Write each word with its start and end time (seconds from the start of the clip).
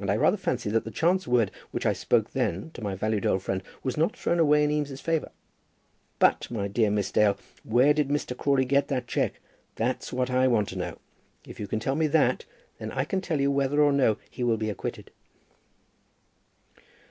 And 0.00 0.10
I 0.10 0.16
rather 0.16 0.38
fancy 0.38 0.70
that 0.70 0.84
the 0.84 0.90
chance 0.90 1.28
word 1.28 1.50
which 1.72 1.84
I 1.84 1.92
spoke 1.92 2.30
then 2.30 2.70
to 2.70 2.80
my 2.80 2.94
valued 2.94 3.26
old 3.26 3.42
friend 3.42 3.62
was 3.82 3.98
not 3.98 4.16
thrown 4.16 4.38
away 4.38 4.64
in 4.64 4.70
Eames's 4.70 5.02
favour. 5.02 5.30
But, 6.18 6.50
my 6.50 6.68
dear 6.68 6.90
Miss 6.90 7.12
Dale, 7.12 7.36
where 7.62 7.92
did 7.92 8.08
Mr. 8.08 8.34
Crawley 8.34 8.64
get 8.64 8.88
that 8.88 9.06
cheque? 9.06 9.40
That's 9.74 10.10
what 10.10 10.30
I 10.30 10.48
want 10.48 10.70
to 10.70 10.78
know. 10.78 10.98
If 11.46 11.60
you 11.60 11.66
can 11.66 11.80
tell 11.80 11.96
me 11.96 12.06
that, 12.06 12.46
then 12.78 12.92
I 12.92 13.04
can 13.04 13.20
tell 13.20 13.42
you 13.42 13.50
whether 13.50 13.82
or 13.82 13.92
no 13.92 14.16
he 14.30 14.42
will 14.42 14.56
be 14.56 14.70
acquitted." 14.70 15.10